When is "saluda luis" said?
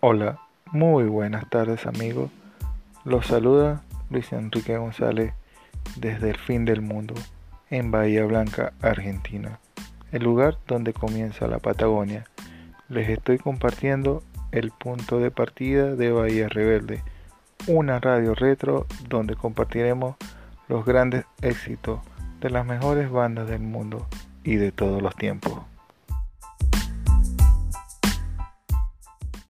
3.26-4.32